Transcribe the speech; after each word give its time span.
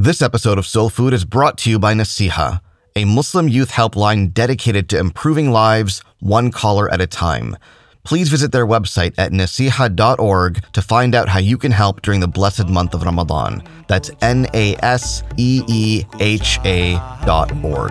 This 0.00 0.22
episode 0.22 0.58
of 0.58 0.66
Soul 0.66 0.90
Food 0.90 1.12
is 1.12 1.24
brought 1.24 1.58
to 1.58 1.70
you 1.70 1.80
by 1.80 1.92
Naseeha, 1.92 2.60
a 2.94 3.04
Muslim 3.04 3.48
youth 3.48 3.72
helpline 3.72 4.32
dedicated 4.32 4.88
to 4.90 4.98
improving 4.98 5.50
lives 5.50 6.02
one 6.20 6.52
caller 6.52 6.88
at 6.92 7.00
a 7.00 7.06
time. 7.08 7.56
Please 8.04 8.28
visit 8.28 8.52
their 8.52 8.64
website 8.64 9.12
at 9.18 9.32
naseeha.org 9.32 10.62
to 10.72 10.82
find 10.82 11.16
out 11.16 11.28
how 11.28 11.40
you 11.40 11.58
can 11.58 11.72
help 11.72 12.02
during 12.02 12.20
the 12.20 12.28
blessed 12.28 12.68
month 12.68 12.94
of 12.94 13.02
Ramadan. 13.02 13.60
That's 13.88 14.12
N 14.22 14.46
A 14.54 14.76
S 14.84 15.24
E 15.36 15.64
E 15.66 16.04
H 16.20 16.60
A 16.64 16.92
dot 17.26 17.50
org. 17.64 17.90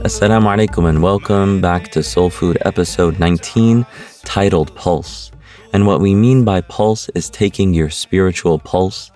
Assalamu 0.00 0.46
alaikum 0.56 0.88
and 0.88 1.02
welcome 1.02 1.60
back 1.60 1.90
to 1.90 2.02
Soul 2.02 2.30
Food 2.30 2.56
episode 2.64 3.18
19 3.18 3.84
titled 4.24 4.74
Pulse. 4.74 5.30
And 5.74 5.86
what 5.86 6.00
we 6.00 6.14
mean 6.14 6.42
by 6.42 6.62
pulse 6.62 7.10
is 7.10 7.28
taking 7.28 7.74
your 7.74 7.90
spiritual 7.90 8.58
pulse 8.58 9.12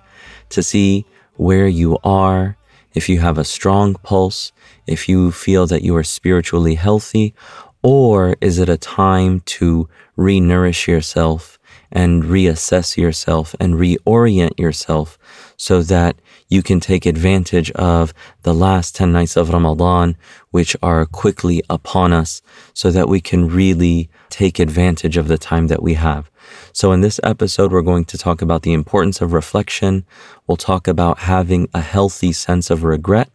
to 0.50 0.62
see 0.62 1.06
where 1.36 1.66
you 1.66 1.96
are, 2.04 2.58
if 2.92 3.08
you 3.08 3.18
have 3.20 3.38
a 3.38 3.44
strong 3.44 3.94
pulse, 4.02 4.52
if 4.86 5.08
you 5.08 5.32
feel 5.32 5.66
that 5.68 5.80
you 5.80 5.96
are 5.96 6.04
spiritually 6.04 6.74
healthy, 6.74 7.34
or 7.82 8.36
is 8.42 8.58
it 8.58 8.68
a 8.68 8.76
time 8.76 9.40
to 9.56 9.88
re 10.16 10.38
nourish 10.38 10.86
yourself 10.86 11.58
and 11.92 12.24
reassess 12.24 12.98
yourself 12.98 13.54
and 13.58 13.76
reorient 13.76 14.58
yourself 14.58 15.18
so 15.56 15.80
that 15.80 16.16
you 16.48 16.62
can 16.62 16.80
take 16.80 17.06
advantage 17.06 17.70
of 17.72 18.12
the 18.42 18.54
last 18.54 18.94
10 18.96 19.12
nights 19.12 19.36
of 19.36 19.50
Ramadan, 19.50 20.16
which 20.50 20.76
are 20.82 21.06
quickly 21.06 21.62
upon 21.70 22.12
us, 22.12 22.42
so 22.74 22.90
that 22.90 23.08
we 23.08 23.20
can 23.20 23.48
really 23.48 24.08
take 24.30 24.58
advantage 24.58 25.16
of 25.16 25.28
the 25.28 25.38
time 25.38 25.68
that 25.68 25.82
we 25.82 25.94
have. 25.94 26.30
So, 26.72 26.92
in 26.92 27.00
this 27.00 27.18
episode, 27.22 27.72
we're 27.72 27.82
going 27.82 28.04
to 28.06 28.18
talk 28.18 28.42
about 28.42 28.62
the 28.62 28.72
importance 28.72 29.20
of 29.20 29.32
reflection. 29.32 30.04
We'll 30.46 30.56
talk 30.56 30.86
about 30.86 31.18
having 31.20 31.68
a 31.72 31.80
healthy 31.80 32.32
sense 32.32 32.70
of 32.70 32.84
regret. 32.84 33.30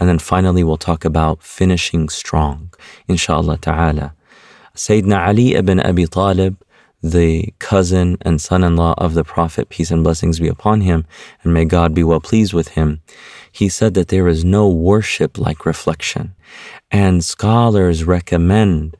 And 0.00 0.08
then 0.08 0.18
finally, 0.18 0.64
we'll 0.64 0.78
talk 0.78 1.04
about 1.04 1.42
finishing 1.42 2.08
strong, 2.08 2.72
inshallah 3.06 3.58
ta'ala. 3.58 4.14
Sayyidina 4.74 5.28
Ali 5.28 5.54
ibn 5.54 5.78
Abi 5.80 6.06
Talib 6.06 6.56
the 7.02 7.52
cousin 7.58 8.16
and 8.20 8.40
son 8.40 8.62
in 8.62 8.76
law 8.76 8.94
of 8.96 9.14
the 9.14 9.24
Prophet, 9.24 9.68
peace 9.68 9.90
and 9.90 10.04
blessings 10.04 10.38
be 10.38 10.48
upon 10.48 10.82
him, 10.82 11.04
and 11.42 11.52
may 11.52 11.64
God 11.64 11.94
be 11.94 12.04
well 12.04 12.20
pleased 12.20 12.52
with 12.52 12.68
him, 12.68 13.00
he 13.50 13.68
said 13.68 13.94
that 13.94 14.08
there 14.08 14.28
is 14.28 14.44
no 14.44 14.68
worship 14.68 15.36
like 15.36 15.66
reflection. 15.66 16.34
And 16.90 17.24
scholars 17.24 18.04
recommend 18.04 18.96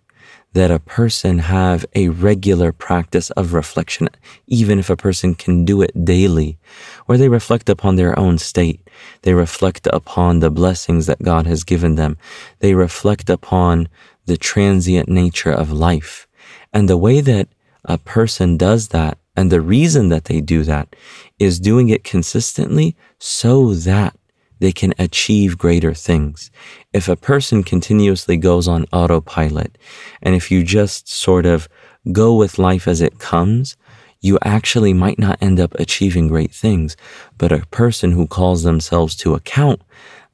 that 0.55 0.71
a 0.71 0.79
person 0.79 1.39
have 1.39 1.87
a 1.95 2.09
regular 2.09 2.73
practice 2.73 3.31
of 3.31 3.55
reflection, 3.55 4.09
even 4.47 4.79
if 4.79 4.91
a 4.91 4.97
person 4.97 5.35
can 5.35 5.65
do 5.65 5.81
it 5.81 6.05
daily, 6.05 6.59
where 7.07 7.17
they 7.17 7.29
reflect 7.29 7.71
upon 7.71 7.97
their 7.97 8.19
own 8.19 8.37
state. 8.37 8.87
They 9.23 9.33
reflect 9.33 9.87
upon 9.93 10.41
the 10.41 10.51
blessings 10.51 11.07
that 11.07 11.23
God 11.23 11.47
has 11.47 11.65
given 11.65 11.95
them. 11.95 12.19
They 12.59 12.75
reflect 12.75 13.31
upon 13.31 13.89
the 14.27 14.37
transient 14.37 15.09
nature 15.09 15.53
of 15.53 15.73
life. 15.73 16.27
And 16.73 16.89
the 16.89 16.99
way 16.99 17.21
that 17.23 17.49
a 17.85 17.99
person 17.99 18.57
does 18.57 18.89
that, 18.89 19.19
and 19.37 19.51
the 19.51 19.61
reason 19.61 20.09
that 20.11 20.25
they 20.25 20.41
do 20.41 20.63
that 20.63 20.95
is 21.39 21.59
doing 21.59 21.89
it 21.89 22.05
consistently 22.05 22.97
so 23.19 23.75
that 23.75 24.15
they 24.61 24.73
can 24.73 24.95
achieve 24.99 25.59
greater 25.59 25.93
things. 25.93 26.51
If 26.93 27.09
a 27.09 27.17
person 27.17 27.65
continuously 27.65 28.37
goes 28.37 28.69
on 28.69 28.87
autopilot, 28.93 29.77
and 30.23 30.37
if 30.37 30.53
you 30.53 30.63
just 30.63 31.09
sort 31.09 31.47
of 31.47 31.69
go 32.13 32.35
with 32.35 32.59
life 32.59 32.87
as 32.87 33.01
it 33.01 33.19
comes, 33.19 33.77
you 34.21 34.39
actually 34.45 34.93
might 34.93 35.19
not 35.19 35.43
end 35.43 35.59
up 35.59 35.75
achieving 35.75 36.29
great 36.29 36.53
things. 36.53 36.97
But 37.39 37.51
a 37.51 37.67
person 37.73 38.13
who 38.13 38.29
calls 38.29 38.63
themselves 38.63 39.17
to 39.17 39.35
account, 39.35 39.83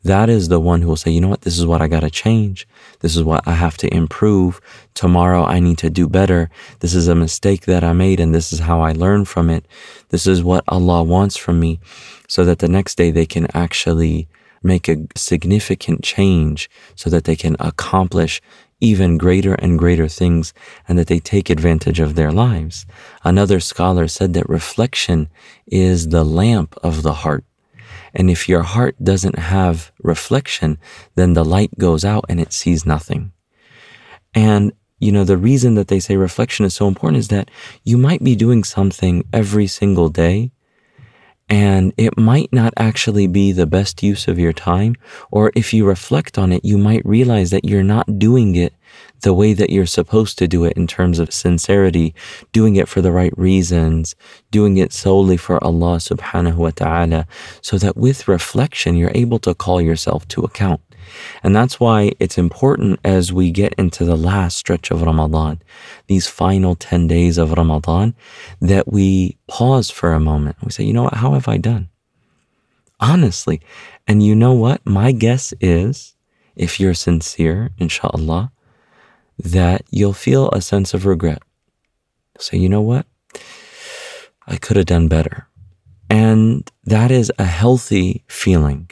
that 0.05 0.29
is 0.29 0.49
the 0.49 0.61
one 0.61 0.81
who 0.81 0.89
will 0.89 0.97
say, 0.97 1.11
you 1.11 1.21
know 1.21 1.29
what, 1.29 1.43
this 1.43 1.59
is 1.59 1.67
what 1.67 1.83
I 1.83 1.89
got 1.89 2.01
to 2.01 2.11
change. 2.11 2.69
This 3.01 3.17
is 3.17 3.25
what 3.25 3.47
I 3.47 3.55
have 3.55 3.77
to 3.79 3.93
improve. 3.93 4.61
Tomorrow 4.95 5.45
I 5.45 5.59
need 5.59 5.79
to 5.79 5.91
do 5.91 6.09
better. 6.09 6.51
This 6.81 6.95
is 6.95 7.09
a 7.09 7.15
mistake 7.15 7.67
that 7.67 7.83
I 7.83 7.93
made 7.93 8.21
and 8.21 8.35
this 8.35 8.53
is 8.53 8.61
how 8.61 8.81
I 8.81 8.93
learn 8.93 9.25
from 9.25 9.51
it. 9.51 9.67
This 10.11 10.27
is 10.27 10.43
what 10.43 10.65
Allah 10.69 11.03
wants 11.03 11.37
from 11.37 11.59
me 11.59 11.81
so 12.29 12.45
that 12.45 12.61
the 12.61 12.69
next 12.69 12.97
day 12.97 13.11
they 13.11 13.27
can 13.27 13.49
actually 13.55 14.29
make 14.63 14.89
a 14.89 15.07
significant 15.17 16.03
change 16.03 16.71
so 16.95 17.11
that 17.11 17.25
they 17.25 17.37
can 17.37 17.57
accomplish 17.59 18.41
even 18.81 19.19
greater 19.19 19.55
and 19.55 19.79
greater 19.79 20.09
things 20.09 20.55
and 20.87 20.99
that 20.99 21.09
they 21.09 21.19
take 21.19 21.51
advantage 21.51 21.99
of 21.99 22.15
their 22.15 22.31
lives. 22.31 22.87
Another 23.25 23.61
scholar 23.61 24.07
said 24.07 24.35
that 24.35 24.49
reflection 24.49 25.29
is 25.67 26.09
the 26.09 26.25
lamp 26.25 26.77
of 26.83 27.03
the 27.03 27.15
heart. 27.15 27.45
And 28.15 28.31
if 28.31 28.49
your 28.49 28.63
heart 28.63 28.97
doesn't 29.03 29.39
have 29.39 29.93
reflection, 30.03 30.79
then 31.15 31.35
the 31.35 31.45
light 31.45 31.71
goes 31.79 32.05
out 32.05 32.25
and 32.29 32.41
it 32.41 32.53
sees 32.53 32.87
nothing. 32.87 33.33
And, 34.35 34.73
you 34.99 35.13
know, 35.13 35.25
the 35.25 35.37
reason 35.37 35.75
that 35.75 35.89
they 35.89 36.01
say 36.01 36.17
reflection 36.17 36.65
is 36.65 36.75
so 36.75 36.89
important 36.89 37.19
is 37.19 37.29
that 37.29 37.51
you 37.85 37.99
might 37.99 38.23
be 38.23 38.37
doing 38.37 38.65
something 38.65 39.25
every 39.33 39.67
single 39.67 40.09
day 40.09 40.53
and 41.49 41.93
it 41.97 42.19
might 42.19 42.53
not 42.53 42.75
actually 42.77 43.27
be 43.27 43.53
the 43.53 43.67
best 43.67 44.03
use 44.03 44.29
of 44.29 44.39
your 44.39 44.53
time. 44.53 44.95
Or 45.31 45.51
if 45.55 45.73
you 45.73 45.87
reflect 45.87 46.39
on 46.39 46.53
it, 46.53 46.65
you 46.65 46.77
might 46.77 47.05
realize 47.07 47.51
that 47.51 47.65
you're 47.65 47.83
not 47.83 48.19
doing 48.19 48.55
it 48.55 48.75
the 49.21 49.35
way 49.35 49.53
that 49.53 49.71
you're 49.71 49.87
supposed 49.87 50.39
to 50.39 50.49
do 50.49 50.65
it 50.65 50.77
in 50.77 50.87
terms 50.87 51.19
of 51.19 51.33
sincerity, 51.33 52.15
doing 52.53 52.77
it 52.77 52.89
for 52.89 53.01
the 53.01 53.13
right 53.13 53.37
reasons, 53.37 54.15
doing 54.51 54.77
it 54.77 54.93
solely 54.93 55.37
for 55.37 55.63
Allah 55.65 55.97
subhanahu 55.97 56.57
wa 56.57 56.71
ta'ala, 56.71 57.27
so 57.61 57.79
that 57.79 57.97
with 57.97 58.29
reflection, 58.29 58.97
you're 58.97 59.13
able 59.15 59.39
to 59.41 59.55
call 59.55 59.81
yourself 59.81 60.29
to 60.29 60.43
account. 60.43 60.81
And 61.43 61.55
that's 61.55 61.79
why 61.79 62.13
it's 62.19 62.39
important 62.39 63.01
as 63.05 63.33
we 63.33 63.51
get 63.51 63.75
into 63.75 64.05
the 64.05 64.17
last 64.17 64.57
stretch 64.57 64.91
of 64.91 65.03
Ramadan, 65.03 65.63
these 66.07 66.27
final 66.27 66.75
10 66.75 67.07
days 67.07 67.39
of 67.39 67.53
Ramadan, 67.53 68.15
that 68.61 68.91
we 68.91 69.37
pause 69.47 69.91
for 69.91 70.13
a 70.13 70.21
moment. 70.21 70.57
We 70.63 70.71
say, 70.71 70.85
you 70.85 70.93
know 70.93 71.05
what? 71.05 71.15
How 71.15 71.33
have 71.35 71.49
I 71.49 71.57
done? 71.57 71.89
Honestly. 73.01 73.61
And 74.07 74.23
you 74.23 74.35
know 74.35 74.53
what? 74.53 74.85
My 74.87 75.13
guess 75.13 75.53
is, 75.61 76.15
if 76.57 76.81
you're 76.81 76.95
sincere, 76.95 77.71
inshallah, 77.79 78.53
that 79.39 79.83
you'll 79.91 80.13
feel 80.13 80.51
a 80.51 80.61
sense 80.61 80.95
of 80.95 81.07
regret. 81.07 81.43
Say, 82.39 82.59
you 82.59 82.69
know 82.69 82.83
what? 82.83 83.07
I 84.47 84.57
could 84.57 84.77
have 84.77 84.87
done 84.87 85.09
better. 85.09 85.47
And 86.11 86.69
that 86.85 87.11
is 87.11 87.31
a 87.39 87.45
healthy 87.45 88.25
feeling, 88.29 88.91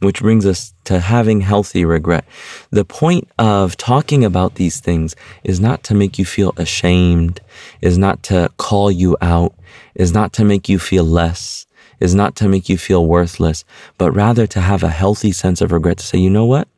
which 0.00 0.20
brings 0.20 0.44
us 0.44 0.74
to 0.84 1.00
having 1.00 1.40
healthy 1.40 1.84
regret. 1.84 2.24
The 2.70 2.84
point 2.84 3.28
of 3.38 3.76
talking 3.76 4.24
about 4.24 4.56
these 4.56 4.80
things 4.80 5.16
is 5.42 5.60
not 5.60 5.82
to 5.84 5.94
make 5.94 6.18
you 6.18 6.24
feel 6.24 6.52
ashamed, 6.56 7.40
is 7.80 7.96
not 7.96 8.22
to 8.24 8.50
call 8.58 8.90
you 8.90 9.16
out, 9.20 9.54
is 9.94 10.12
not 10.12 10.32
to 10.34 10.44
make 10.44 10.68
you 10.68 10.78
feel 10.78 11.04
less, 11.04 11.66
is 12.00 12.14
not 12.14 12.36
to 12.36 12.48
make 12.48 12.68
you 12.68 12.76
feel 12.76 13.06
worthless, 13.06 13.64
but 13.98 14.12
rather 14.12 14.46
to 14.46 14.60
have 14.60 14.82
a 14.82 14.90
healthy 14.90 15.32
sense 15.32 15.60
of 15.60 15.72
regret 15.72 15.98
to 15.98 16.06
say, 16.06 16.18
you 16.18 16.30
know 16.30 16.46
what? 16.46 16.68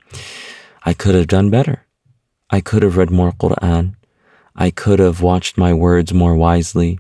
I 0.85 0.95
could 0.95 1.15
have 1.15 1.27
done 1.27 1.51
better. 1.51 1.85
I 2.51 2.61
could 2.61 2.83
have 2.83 2.97
read 2.97 3.11
more 3.11 3.33
Quran. 3.33 3.97
I 4.55 4.71
could 4.71 4.99
have 5.01 5.21
watched 5.21 5.59
my 5.59 5.75
words 5.75 6.15
more 6.15 6.35
wisely. 6.35 6.99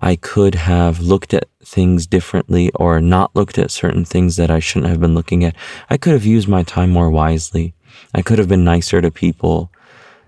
I 0.00 0.16
could 0.16 0.54
have 0.54 1.00
looked 1.00 1.34
at 1.34 1.48
things 1.62 2.06
differently 2.06 2.70
or 2.74 3.00
not 3.00 3.34
looked 3.36 3.58
at 3.58 3.70
certain 3.70 4.04
things 4.04 4.36
that 4.36 4.50
I 4.50 4.58
shouldn't 4.58 4.90
have 4.90 5.00
been 5.00 5.14
looking 5.14 5.44
at. 5.44 5.54
I 5.90 5.98
could 5.98 6.14
have 6.14 6.24
used 6.24 6.48
my 6.48 6.62
time 6.62 6.90
more 6.90 7.10
wisely. 7.10 7.74
I 8.14 8.22
could 8.22 8.38
have 8.38 8.48
been 8.48 8.64
nicer 8.64 9.00
to 9.00 9.10
people 9.10 9.70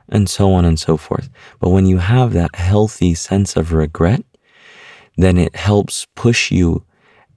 and 0.09 0.29
so 0.29 0.53
on 0.53 0.65
and 0.65 0.79
so 0.79 0.97
forth. 0.97 1.31
But 1.59 1.71
when 1.71 1.87
you 1.87 1.99
have 1.99 2.33
that 2.35 2.55
healthy 2.55 3.15
sense 3.15 3.57
of 3.57 3.73
regret, 3.73 4.23
then 5.17 5.39
it 5.39 5.57
helps 5.57 6.07
push 6.15 6.51
you 6.51 6.85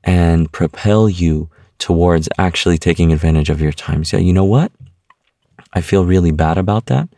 and 0.04 0.52
propel 0.52 1.10
you 1.10 1.50
towards 1.80 2.30
actually 2.38 2.78
taking 2.78 3.12
advantage 3.12 3.50
of 3.50 3.62
your 3.62 3.72
time. 3.72 4.04
So, 4.04 4.18
you 4.18 4.34
know 4.34 4.46
what? 4.46 4.72
I 5.74 5.82
feel 5.82 6.06
really 6.06 6.32
bad 6.32 6.58
about 6.58 6.88
that. 6.88 7.10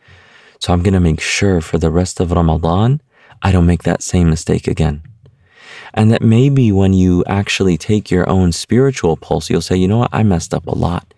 So 0.60 0.74
I'm 0.74 0.82
going 0.82 0.94
to 0.94 1.00
make 1.00 1.22
sure 1.22 1.62
for 1.62 1.78
the 1.78 1.92
rest 1.92 2.20
of 2.20 2.32
Ramadan, 2.32 3.02
I 3.42 3.52
don't 3.52 3.66
make 3.66 3.84
that 3.84 4.04
same 4.04 4.30
mistake 4.30 4.68
again. 4.68 5.02
And 5.94 6.12
that 6.12 6.22
maybe 6.22 6.72
when 6.72 6.94
you 6.94 7.24
actually 7.28 7.78
take 7.78 8.12
your 8.12 8.30
own 8.30 8.52
spiritual 8.52 9.18
pulse, 9.18 9.50
you'll 9.50 9.62
say, 9.62 9.76
you 9.76 9.88
know 9.88 10.00
what, 10.00 10.14
I 10.14 10.24
messed 10.24 10.54
up 10.54 10.68
a 10.68 10.76
lot. 10.76 11.14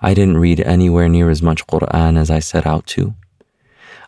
I 0.00 0.14
didn't 0.14 0.38
read 0.38 0.60
anywhere 0.60 1.08
near 1.08 1.30
as 1.30 1.42
much 1.42 1.66
Quran 1.66 2.18
as 2.18 2.30
I 2.30 2.38
set 2.38 2.66
out 2.66 2.86
to. 2.88 3.14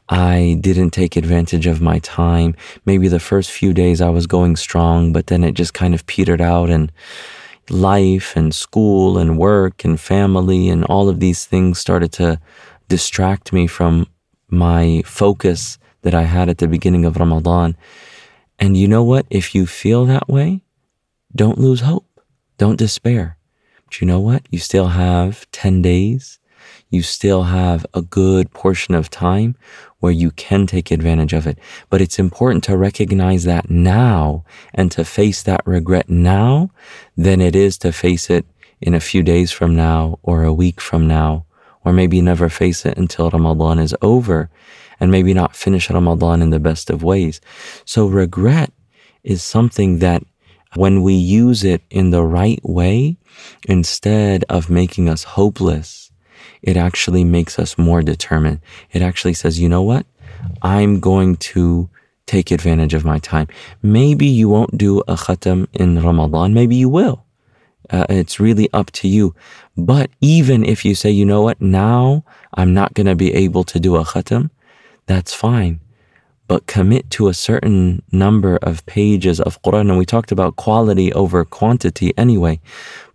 I 0.08 0.58
didn't 0.61 0.91
take 0.91 1.17
advantage 1.17 1.67
of 1.67 1.81
my 1.81 1.99
time. 1.99 2.55
Maybe 2.85 3.08
the 3.08 3.19
first 3.19 3.50
few 3.50 3.73
days 3.73 4.00
I 4.00 4.11
was 4.11 4.26
going 4.26 4.56
strong, 4.56 5.12
but 5.12 5.26
then 5.26 5.43
it 5.43 5.52
just 5.52 5.75
kind 5.75 5.94
of 5.94 6.06
petered 6.06 6.41
out 6.41 6.70
and 6.70 6.93
life 7.70 8.37
and 8.37 8.55
school 8.55 9.19
and 9.19 9.38
work 9.38 9.85
and 9.85 9.99
family 9.99 10.69
and 10.69 10.85
all 10.85 11.09
of 11.09 11.19
these 11.19 11.44
things 11.44 11.79
started 11.79 12.12
to 12.12 12.41
distract 12.88 13.52
me 13.52 13.67
from 13.67 14.06
my 14.49 15.02
focus 15.05 15.79
that 16.06 16.14
I 16.14 16.23
had 16.23 16.49
at 16.49 16.58
the 16.58 16.69
beginning 16.69 17.05
of 17.05 17.17
Ramadan. 17.17 17.76
And 18.61 18.76
you 18.76 18.87
know 18.87 19.03
what? 19.03 19.26
If 19.29 19.56
you 19.56 19.67
feel 19.67 20.06
that 20.06 20.29
way, 20.29 20.62
don't 21.35 21.58
lose 21.58 21.81
hope. 21.81 22.06
Don't 22.58 22.79
despair. 22.79 23.37
But 23.85 24.00
you 24.00 24.06
know 24.06 24.20
what? 24.20 24.47
You 24.49 24.61
still 24.61 24.87
have 24.87 25.50
10 25.50 25.82
days. 25.82 26.38
You 26.91 27.03
still 27.03 27.43
have 27.43 27.85
a 27.93 28.03
good 28.03 28.53
portion 28.53 28.94
of 28.94 29.11
time 29.11 29.56
where 29.99 30.12
you 30.12 30.31
can 30.31 30.69
take 30.69 30.93
advantage 30.93 31.32
of 31.32 31.44
it. 31.44 31.58
But 31.91 32.00
it's 32.00 32.20
important 32.20 32.62
to 32.64 32.76
recognize 32.76 33.43
that 33.43 33.69
now 33.69 34.44
and 34.73 34.93
to 34.93 35.05
face 35.05 35.43
that 35.43 35.67
regret 35.67 36.09
now 36.09 36.70
than 37.17 37.41
it 37.41 37.56
is 37.56 37.79
to 37.79 37.91
face 37.91 38.31
it 38.31 38.47
in 38.81 38.94
a 38.94 39.00
few 39.00 39.25
days 39.25 39.50
from 39.50 39.75
now 39.75 40.20
or 40.23 40.44
a 40.44 40.52
week 40.52 40.81
from 40.81 41.09
now, 41.09 41.47
or 41.85 41.93
maybe 41.93 42.23
never 42.23 42.49
face 42.49 42.87
it 42.87 42.97
until 42.97 43.29
Ramadan 43.29 43.81
is 43.81 43.97
over 44.00 44.50
and 45.00 45.10
maybe 45.10 45.34
not 45.34 45.56
finish 45.56 45.90
Ramadan 45.90 46.43
in 46.43 46.50
the 46.50 46.60
best 46.60 46.90
of 46.90 47.02
ways. 47.02 47.40
So 47.84 48.06
regret 48.06 48.72
is 49.22 49.43
something 49.43 49.98
that 49.98 50.22
when 50.75 51.02
we 51.02 51.14
use 51.14 51.64
it 51.64 51.82
in 51.90 52.10
the 52.10 52.22
right 52.22 52.60
way, 52.62 53.16
instead 53.69 54.44
of 54.48 54.70
making 54.70 55.08
us 55.08 55.25
hopeless, 55.25 56.10
it 56.62 56.76
actually 56.76 57.25
makes 57.25 57.58
us 57.58 57.78
more 57.78 58.02
determined. 58.02 58.60
It 58.93 59.02
actually 59.02 59.34
says, 59.34 59.58
you 59.60 59.69
know 59.69 59.82
what? 59.82 60.06
I'm 60.62 61.00
going 61.00 61.37
to 61.37 61.88
take 62.26 62.50
advantage 62.50 62.94
of 62.94 63.04
my 63.04 63.19
time. 63.19 63.49
Maybe 63.82 64.26
you 64.26 64.49
won't 64.49 64.76
do 64.76 65.00
a 65.00 65.14
khatam 65.14 65.69
in 65.72 66.02
Ramadan. 66.02 66.54
Maybe 66.54 66.76
you 66.76 66.88
will. 66.88 67.25
Uh, 67.88 68.06
it's 68.08 68.40
really 68.40 68.69
up 68.72 68.90
to 68.90 69.08
you. 69.08 69.34
But 69.76 70.10
even 70.20 70.64
if 70.64 70.84
you 70.84 70.94
say, 70.94 71.10
you 71.10 71.25
know 71.25 71.42
what, 71.42 71.60
now 71.60 72.25
I'm 72.54 72.75
not 72.75 72.94
going 72.94 73.06
to 73.06 73.14
be 73.14 73.32
able 73.32 73.62
to 73.64 73.78
do 73.78 73.96
a 73.96 74.04
khatam, 74.04 74.50
that's 75.06 75.35
fine. 75.35 75.81
But 76.49 76.67
commit 76.67 77.11
to 77.11 77.26
a 77.26 77.35
certain 77.35 78.03
number 78.12 78.56
of 78.62 78.87
pages 78.87 79.41
of 79.41 79.61
Quran. 79.62 79.88
And 79.88 79.99
we 79.99 80.06
talked 80.06 80.31
about 80.31 80.55
quality 80.55 81.12
over 81.12 81.44
quantity 81.44 82.17
anyway. 82.17 82.61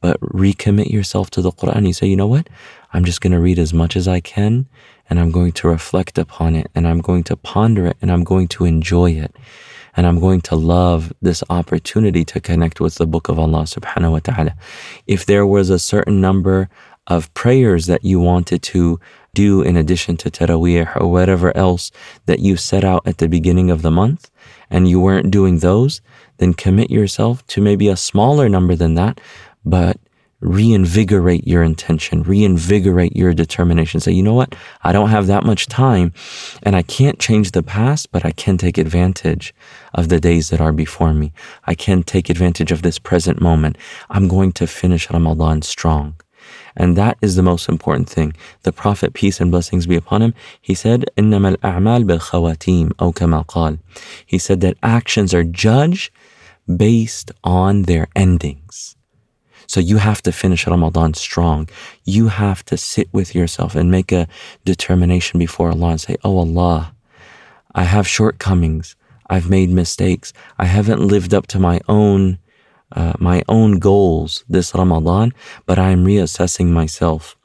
But 0.02 0.20
recommit 0.20 0.90
yourself 0.92 1.30
to 1.32 1.42
the 1.42 1.52
Quran. 1.52 1.88
You 1.88 1.94
say, 1.94 2.08
you 2.08 2.18
know 2.18 2.28
what? 2.28 2.50
I'm 2.94 3.06
just 3.06 3.22
going 3.22 3.32
to 3.32 3.40
read 3.40 3.58
as 3.58 3.74
much 3.74 3.96
as 3.96 4.08
I 4.08 4.20
can 4.20 4.68
and 5.10 5.20
I'm 5.20 5.32
going 5.32 5.52
to 5.54 5.68
reflect 5.68 6.18
upon 6.18 6.56
it 6.56 6.70
and 6.76 6.88
I'm 6.88 7.00
going 7.00 7.24
to 7.26 7.36
ponder 7.36 7.88
it 7.88 7.98
and 8.02 8.12
I'm 8.12 8.24
going 8.24 8.48
to 8.50 8.66
enjoy 8.66 9.12
it. 9.12 9.36
And 9.96 10.08
I'm 10.08 10.22
going 10.22 10.40
to 10.42 10.56
love 10.56 11.12
this 11.22 11.44
opportunity 11.50 12.24
to 12.24 12.40
connect 12.40 12.80
with 12.80 12.96
the 12.96 13.06
book 13.06 13.28
of 13.28 13.38
Allah 13.38 13.64
subhanahu 13.64 14.12
wa 14.12 14.20
ta'ala. 14.20 14.56
If 15.08 15.26
there 15.26 15.46
was 15.46 15.70
a 15.70 15.80
certain 15.80 16.22
number 16.22 16.70
of 17.08 17.34
prayers 17.34 17.88
that 17.88 18.06
you 18.06 18.20
wanted 18.20 18.62
to 18.64 19.00
do 19.34 19.62
in 19.62 19.78
addition 19.78 20.18
to 20.18 20.30
Taraweeh 20.30 21.00
or 21.00 21.10
whatever 21.10 21.56
else 21.56 21.92
that 22.26 22.40
you 22.40 22.58
set 22.58 22.84
out 22.84 23.08
at 23.08 23.18
the 23.18 23.30
beginning 23.30 23.72
of 23.72 23.82
the 23.82 23.92
month 23.92 24.30
and 24.70 24.90
you 24.90 25.00
weren't 25.00 25.32
doing 25.32 25.60
those, 25.60 26.02
then 26.38 26.54
commit 26.54 26.92
yourself 26.92 27.46
to 27.48 27.62
maybe 27.62 27.88
a 27.88 27.96
smaller 27.96 28.50
number 28.50 28.76
than 28.76 28.96
that, 28.96 29.22
but 29.64 29.98
reinvigorate 30.42 31.48
your 31.48 31.62
intention, 31.64 32.24
reinvigorate 32.24 33.16
your 33.16 33.34
determination. 33.34 34.00
Say, 34.00 34.12
you 34.12 34.24
know 34.24 34.34
what? 34.34 34.56
I 34.84 34.92
don't 34.92 35.10
have 35.10 35.28
that 35.28 35.46
much 35.46 35.68
time 35.68 36.14
and 36.64 36.76
I 36.76 36.82
can't 36.82 37.20
change 37.20 37.52
the 37.52 37.64
past, 37.64 38.12
but 38.12 38.26
I 38.26 38.32
can 38.32 38.58
take 38.58 38.78
advantage 38.78 39.54
of 39.94 40.10
the 40.10 40.20
days 40.20 40.50
that 40.50 40.60
are 40.60 40.74
before 40.74 41.14
me. 41.14 41.32
I 41.66 41.76
can 41.76 42.04
take 42.04 42.30
advantage 42.30 42.72
of 42.72 42.82
this 42.82 42.98
present 42.98 43.40
moment. 43.40 43.78
I'm 44.10 44.28
going 44.28 44.52
to 44.54 44.68
finish 44.68 45.10
Ramadan 45.12 45.62
strong. 45.62 46.16
And 46.77 46.97
that 46.97 47.17
is 47.21 47.37
the 47.37 47.43
most 47.43 47.69
important 47.69 48.09
thing. 48.09 48.35
The 48.63 48.73
Prophet, 48.73 49.15
peace 49.15 49.41
and 49.41 49.51
blessings 49.51 49.87
be 49.87 49.97
upon 49.97 50.23
him, 50.23 50.35
he 50.61 50.75
said, 50.75 51.07
إِنَّمَا 51.17 51.57
الْأَعْمَالِ 51.57 52.05
بِالْخَوَاتِيمِ 52.05 52.93
أو 52.93 53.15
كما 53.15 53.47
قال. 53.47 53.79
He 54.27 54.39
said 54.39 54.61
that 54.61 54.77
actions 54.83 55.33
are 55.33 55.45
judged 55.45 56.13
based 56.77 57.33
on 57.45 57.83
their 57.83 58.09
endings. 58.15 58.97
So 59.67 59.81
you 59.81 59.97
have 59.97 60.23
to 60.23 60.33
finish 60.33 60.67
Ramadan 60.67 61.15
strong. 61.15 61.69
You 62.05 62.29
have 62.29 62.65
to 62.67 62.77
sit 62.77 63.09
with 63.13 63.35
yourself 63.35 63.75
and 63.75 63.91
make 63.91 64.13
a 64.13 64.29
determination 64.65 65.39
before 65.39 65.71
Allah 65.71 65.91
and 65.91 66.01
say, 66.01 66.17
Oh 66.23 66.39
Allah, 66.39 66.95
I 67.75 67.85
have 67.85 68.07
shortcomings. 68.07 68.97
I've 69.29 69.51
made 69.51 69.71
mistakes. 69.71 70.33
I 70.59 70.67
haven't 70.67 71.01
lived 71.01 71.35
up 71.35 71.49
to 71.49 71.59
my 71.59 71.81
own 71.89 72.39
uh, 72.96 73.14
my 73.20 73.44
own 73.48 73.80
goals 73.80 74.44
this 74.50 74.74
Ramadan, 74.76 75.34
but 75.66 75.80
I 75.80 75.90
am 75.90 76.06
reassessing 76.06 76.68
myself. 76.68 77.36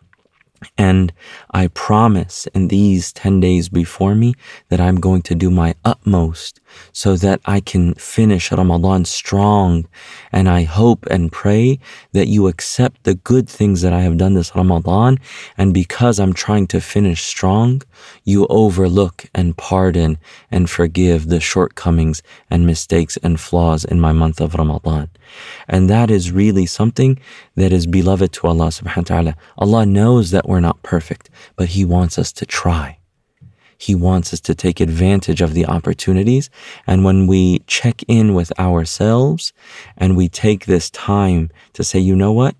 And 0.78 1.12
I 1.50 1.68
promise 1.68 2.46
in 2.54 2.68
these 2.68 3.12
10 3.12 3.40
days 3.40 3.68
before 3.68 4.14
me 4.14 4.34
that 4.68 4.80
I'm 4.80 4.96
going 4.96 5.22
to 5.22 5.34
do 5.34 5.50
my 5.50 5.74
utmost 5.84 6.60
so 6.92 7.16
that 7.16 7.40
I 7.44 7.60
can 7.60 7.94
finish 7.94 8.52
Ramadan 8.52 9.04
strong. 9.04 9.86
And 10.32 10.48
I 10.48 10.62
hope 10.62 11.06
and 11.06 11.32
pray 11.32 11.78
that 12.12 12.28
you 12.28 12.48
accept 12.48 13.04
the 13.04 13.14
good 13.14 13.48
things 13.48 13.82
that 13.82 13.92
I 13.92 14.00
have 14.00 14.18
done 14.18 14.34
this 14.34 14.54
Ramadan. 14.54 15.18
And 15.56 15.72
because 15.72 16.18
I'm 16.18 16.32
trying 16.32 16.66
to 16.68 16.80
finish 16.80 17.22
strong, 17.22 17.82
you 18.24 18.46
overlook 18.48 19.26
and 19.34 19.56
pardon 19.56 20.18
and 20.50 20.68
forgive 20.68 21.28
the 21.28 21.40
shortcomings 21.40 22.22
and 22.50 22.66
mistakes 22.66 23.16
and 23.22 23.40
flaws 23.40 23.84
in 23.84 24.00
my 24.00 24.12
month 24.12 24.40
of 24.40 24.54
Ramadan. 24.54 25.10
And 25.68 25.90
that 25.90 26.10
is 26.10 26.32
really 26.32 26.66
something 26.66 27.18
that 27.56 27.72
is 27.72 27.86
beloved 27.86 28.32
to 28.34 28.46
Allah 28.46 28.68
subhanahu 28.68 28.96
wa 28.96 29.02
ta'ala. 29.02 29.36
Allah 29.58 29.86
knows 29.86 30.30
that 30.30 30.48
we're 30.56 30.60
not 30.60 30.82
perfect, 30.82 31.28
but 31.54 31.68
He 31.68 31.84
wants 31.84 32.18
us 32.18 32.32
to 32.32 32.46
try. 32.46 32.96
He 33.76 33.94
wants 33.94 34.32
us 34.32 34.40
to 34.40 34.54
take 34.54 34.80
advantage 34.80 35.42
of 35.42 35.52
the 35.52 35.66
opportunities. 35.66 36.48
And 36.86 37.04
when 37.04 37.26
we 37.26 37.58
check 37.66 38.02
in 38.08 38.32
with 38.32 38.58
ourselves 38.58 39.52
and 39.98 40.16
we 40.16 40.30
take 40.30 40.64
this 40.64 40.88
time 40.88 41.50
to 41.74 41.84
say, 41.84 41.98
you 41.98 42.16
know 42.16 42.32
what? 42.32 42.56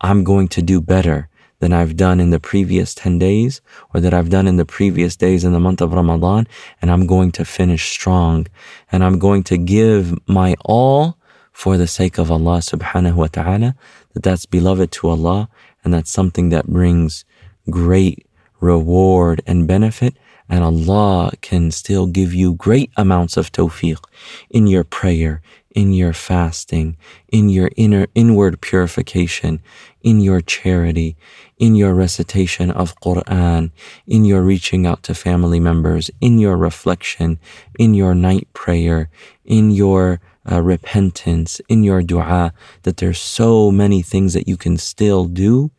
I'm 0.00 0.22
going 0.22 0.46
to 0.50 0.62
do 0.62 0.80
better 0.80 1.28
than 1.58 1.72
I've 1.72 1.96
done 1.96 2.20
in 2.20 2.30
the 2.30 2.38
previous 2.38 2.94
10 2.94 3.18
days 3.18 3.60
or 3.92 4.00
that 4.00 4.14
I've 4.14 4.30
done 4.30 4.46
in 4.46 4.58
the 4.58 4.64
previous 4.64 5.16
days 5.16 5.42
in 5.42 5.52
the 5.52 5.58
month 5.58 5.80
of 5.80 5.92
Ramadan. 5.92 6.46
And 6.80 6.88
I'm 6.88 7.04
going 7.04 7.32
to 7.32 7.44
finish 7.44 7.90
strong 7.90 8.46
and 8.92 9.02
I'm 9.02 9.18
going 9.18 9.42
to 9.50 9.58
give 9.58 10.16
my 10.28 10.54
all 10.64 11.18
for 11.50 11.76
the 11.76 11.88
sake 11.88 12.16
of 12.16 12.30
Allah 12.30 12.58
subhanahu 12.58 13.16
wa 13.16 13.26
ta'ala, 13.26 13.74
that 14.14 14.22
that's 14.22 14.46
beloved 14.46 14.92
to 14.92 15.08
Allah 15.08 15.48
and 15.84 15.92
that's 15.92 16.10
something 16.10 16.50
that 16.50 16.66
brings 16.66 17.24
great 17.68 18.26
reward 18.60 19.42
and 19.46 19.66
benefit 19.66 20.14
and 20.50 20.64
Allah 20.64 21.30
can 21.40 21.70
still 21.70 22.08
give 22.08 22.34
you 22.34 22.54
great 22.54 22.90
amounts 22.96 23.36
of 23.36 23.52
tawfiq 23.52 24.02
in 24.50 24.66
your 24.66 24.82
prayer, 24.82 25.40
in 25.70 25.92
your 25.92 26.12
fasting, 26.12 26.96
in 27.28 27.48
your 27.48 27.70
inner 27.76 28.08
inward 28.16 28.60
purification, 28.60 29.62
in 30.02 30.18
your 30.18 30.40
charity, 30.40 31.16
in 31.58 31.76
your 31.76 31.94
recitation 31.94 32.72
of 32.72 32.98
Quran, 33.00 33.70
in 34.08 34.24
your 34.24 34.42
reaching 34.42 34.86
out 34.86 35.04
to 35.04 35.14
family 35.14 35.60
members, 35.60 36.10
in 36.20 36.40
your 36.40 36.56
reflection, 36.56 37.38
in 37.78 37.94
your 37.94 38.16
night 38.16 38.48
prayer, 38.52 39.08
in 39.44 39.70
your 39.70 40.20
uh, 40.50 40.60
repentance, 40.60 41.60
in 41.68 41.84
your 41.84 42.02
dua, 42.02 42.52
that 42.82 42.96
there's 42.96 43.20
so 43.20 43.70
many 43.70 44.02
things 44.02 44.34
that 44.34 44.48
you 44.48 44.56
can 44.56 44.76
still 44.76 45.26
do 45.26 45.70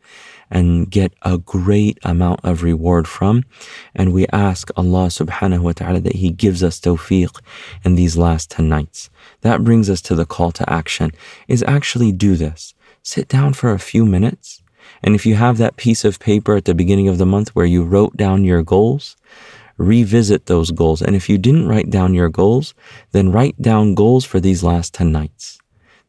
and 0.52 0.90
get 0.90 1.12
a 1.22 1.38
great 1.38 1.98
amount 2.04 2.40
of 2.44 2.62
reward 2.62 3.08
from. 3.08 3.42
And 3.94 4.12
we 4.12 4.26
ask 4.32 4.70
Allah 4.76 5.06
subhanahu 5.06 5.62
wa 5.62 5.72
ta'ala 5.72 6.00
that 6.00 6.16
He 6.16 6.30
gives 6.30 6.62
us 6.62 6.78
tawfiq 6.78 7.40
in 7.84 7.94
these 7.94 8.16
last 8.16 8.50
10 8.50 8.68
nights. 8.68 9.08
That 9.40 9.64
brings 9.64 9.88
us 9.88 10.02
to 10.02 10.14
the 10.14 10.26
call 10.26 10.52
to 10.52 10.70
action 10.70 11.10
is 11.48 11.64
actually 11.66 12.12
do 12.12 12.36
this. 12.36 12.74
Sit 13.02 13.28
down 13.28 13.54
for 13.54 13.72
a 13.72 13.78
few 13.78 14.04
minutes. 14.04 14.62
And 15.02 15.14
if 15.14 15.24
you 15.24 15.36
have 15.36 15.56
that 15.56 15.76
piece 15.76 16.04
of 16.04 16.20
paper 16.20 16.54
at 16.54 16.66
the 16.66 16.74
beginning 16.74 17.08
of 17.08 17.16
the 17.16 17.26
month 17.26 17.48
where 17.56 17.66
you 17.66 17.82
wrote 17.82 18.16
down 18.16 18.44
your 18.44 18.62
goals, 18.62 19.16
revisit 19.78 20.46
those 20.46 20.70
goals. 20.70 21.00
And 21.00 21.16
if 21.16 21.30
you 21.30 21.38
didn't 21.38 21.66
write 21.66 21.88
down 21.88 22.12
your 22.12 22.28
goals, 22.28 22.74
then 23.12 23.32
write 23.32 23.60
down 23.60 23.94
goals 23.94 24.26
for 24.26 24.38
these 24.38 24.62
last 24.62 24.92
10 24.92 25.10
nights. 25.10 25.61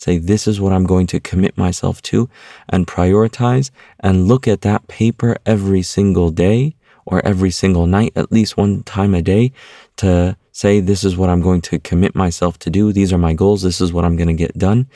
Say, 0.03 0.17
this 0.17 0.50
is 0.50 0.60
what 0.60 0.74
I'm 0.74 0.83
going 0.83 1.07
to 1.07 1.22
commit 1.22 1.57
myself 1.57 2.01
to 2.12 2.29
and 2.67 2.86
prioritize 2.86 3.72
and 4.01 4.27
look 4.27 4.50
at 4.50 4.60
that 4.60 4.89
paper 4.89 5.38
every 5.45 5.81
single 5.81 6.29
day 6.29 6.75
or 7.05 7.25
every 7.25 7.51
single 7.51 7.88
night, 7.88 8.12
at 8.13 8.29
least 8.29 8.57
one 8.57 8.83
time 8.83 9.15
a 9.15 9.22
day, 9.22 9.53
to 9.98 10.36
say, 10.51 10.81
This 10.81 11.05
is 11.05 11.15
what 11.15 11.29
I'm 11.29 11.41
going 11.41 11.62
to 11.62 11.79
commit 11.79 12.15
myself 12.15 12.60
to 12.60 12.69
do. 12.69 12.91
These 12.91 13.13
are 13.13 13.17
my 13.17 13.33
goals. 13.33 13.62
This 13.62 13.79
is 13.79 13.93
what 13.93 14.03
I'm 14.03 14.17
going 14.17 14.27
to 14.27 14.33
get 14.33 14.57
done. 14.57 14.88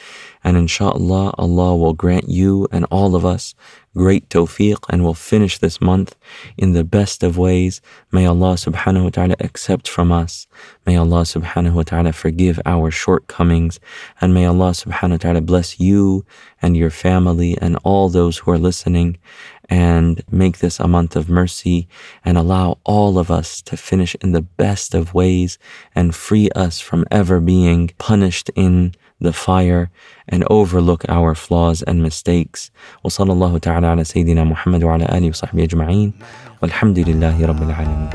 And 0.43 0.57
inshallah, 0.57 1.33
Allah 1.37 1.77
will 1.77 1.93
grant 1.93 2.27
you 2.27 2.67
and 2.69 2.83
all 2.91 3.15
of 3.15 3.25
us 3.25 3.55
great 3.97 4.29
tawfiq 4.29 4.77
and 4.89 5.03
will 5.03 5.13
finish 5.13 5.57
this 5.57 5.81
month 5.81 6.15
in 6.57 6.73
the 6.73 6.83
best 6.83 7.23
of 7.23 7.37
ways. 7.37 7.81
May 8.11 8.25
Allah 8.25 8.53
subhanahu 8.53 9.05
wa 9.05 9.09
ta'ala 9.09 9.35
accept 9.39 9.87
from 9.87 10.11
us. 10.11 10.47
May 10.85 10.95
Allah 10.95 11.23
subhanahu 11.23 11.73
wa 11.73 11.83
ta'ala 11.83 12.13
forgive 12.13 12.59
our 12.65 12.91
shortcomings. 12.91 13.79
And 14.21 14.33
may 14.33 14.45
Allah 14.45 14.71
subhanahu 14.71 15.11
wa 15.11 15.17
ta'ala 15.17 15.41
bless 15.41 15.79
you 15.79 16.25
and 16.61 16.77
your 16.77 16.91
family 16.91 17.57
and 17.59 17.77
all 17.83 18.09
those 18.09 18.37
who 18.37 18.51
are 18.51 18.57
listening 18.57 19.17
and 19.69 20.23
make 20.31 20.59
this 20.59 20.79
a 20.79 20.87
month 20.87 21.15
of 21.15 21.29
mercy 21.29 21.87
and 22.23 22.37
allow 22.37 22.77
all 22.85 23.19
of 23.19 23.29
us 23.29 23.61
to 23.63 23.75
finish 23.75 24.15
in 24.21 24.31
the 24.31 24.41
best 24.41 24.93
of 24.93 25.13
ways 25.13 25.57
and 25.93 26.15
free 26.15 26.49
us 26.55 26.79
from 26.79 27.05
ever 27.11 27.39
being 27.39 27.91
punished 27.97 28.49
in 28.55 28.93
the 29.20 29.32
fire 29.32 29.90
and 30.28 30.44
overlook 30.50 31.04
our 31.08 31.34
flaws 31.34 31.82
and 31.82 32.02
mistakes. 32.02 32.70
وصلى 33.04 33.32
الله 33.32 33.58
تعالى 33.58 33.86
على 33.86 34.04
سيدنا 34.04 34.44
محمد 34.44 34.84
وعلى 34.84 35.04
آله 35.04 35.28
وصحبه 35.28 35.62
أجمعين 35.64 36.12
والحمد 36.62 36.98
لله 36.98 37.46
رب 37.46 37.62
العالمين. 37.62 38.10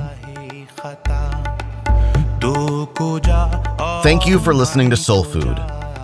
Thank 4.04 4.28
you 4.28 4.40
for 4.40 4.54
listening 4.54 4.90
to 4.90 4.98
Soul 4.98 5.24
Food. 5.24 5.58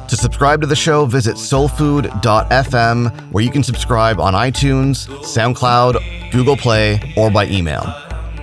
To 0.10 0.18
subscribe 0.18 0.62
to 0.62 0.68
the 0.68 0.75
show, 0.75 1.06
visit 1.06 1.36
soulfood.fm, 1.38 3.32
where 3.32 3.44
you 3.44 3.50
can 3.50 3.63
subscribe 3.63 4.20
on 4.20 4.34
iTunes, 4.34 5.08
SoundCloud, 5.24 6.32
Google 6.32 6.58
Play, 6.58 7.13
or 7.18 7.32
by 7.32 7.48
email. 7.48 7.84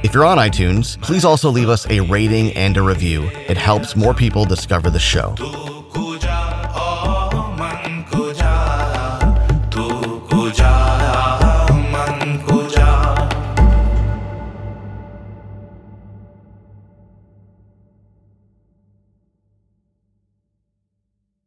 If 0.02 0.14
you're 0.14 0.25
on 0.25 0.38
iTunes, 0.38 1.00
please 1.02 1.25
also 1.25 1.50
leave 1.50 1.68
us 1.68 1.87
a 1.90 2.00
rating 2.00 2.52
and 2.54 2.76
a 2.76 2.82
review. 2.82 3.28
It 3.49 3.59
helps 3.59 3.94
more 3.94 4.14
people 4.14 4.47
discover 4.47 4.88
the 4.88 4.99
show. 4.99 5.37